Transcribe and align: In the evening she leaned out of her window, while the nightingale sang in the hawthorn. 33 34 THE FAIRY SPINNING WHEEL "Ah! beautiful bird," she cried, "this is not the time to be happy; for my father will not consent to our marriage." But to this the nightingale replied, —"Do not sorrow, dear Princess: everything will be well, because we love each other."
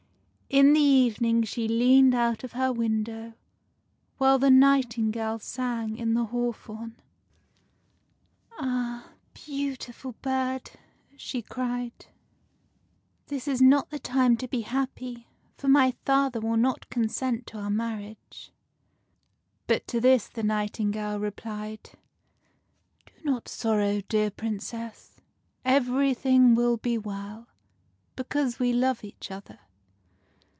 In 0.53 0.73
the 0.73 0.81
evening 0.81 1.43
she 1.43 1.65
leaned 1.69 2.13
out 2.13 2.43
of 2.43 2.51
her 2.51 2.73
window, 2.73 3.35
while 4.17 4.37
the 4.37 4.49
nightingale 4.49 5.39
sang 5.39 5.95
in 5.95 6.13
the 6.13 6.25
hawthorn. 6.25 6.97
33 8.59 8.65
34 8.65 8.65
THE 8.65 8.65
FAIRY 8.65 8.65
SPINNING 8.65 8.75
WHEEL 8.75 9.03
"Ah! 9.05 9.11
beautiful 9.45 10.11
bird," 10.21 10.71
she 11.15 11.41
cried, 11.41 12.05
"this 13.27 13.47
is 13.47 13.61
not 13.61 13.91
the 13.91 13.99
time 13.99 14.35
to 14.35 14.47
be 14.49 14.59
happy; 14.63 15.29
for 15.55 15.69
my 15.69 15.91
father 16.05 16.41
will 16.41 16.57
not 16.57 16.89
consent 16.89 17.47
to 17.47 17.57
our 17.57 17.69
marriage." 17.69 18.51
But 19.67 19.87
to 19.87 20.01
this 20.01 20.27
the 20.27 20.43
nightingale 20.43 21.21
replied, 21.21 21.91
—"Do 23.05 23.13
not 23.23 23.47
sorrow, 23.47 24.01
dear 24.01 24.29
Princess: 24.29 25.15
everything 25.63 26.55
will 26.55 26.75
be 26.75 26.97
well, 26.97 27.47
because 28.17 28.59
we 28.59 28.73
love 28.73 29.05
each 29.05 29.31
other." 29.31 29.59